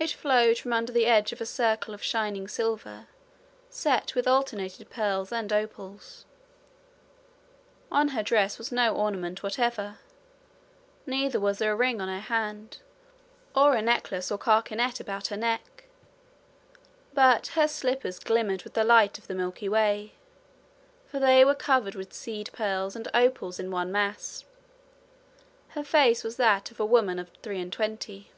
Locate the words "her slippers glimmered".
17.48-18.62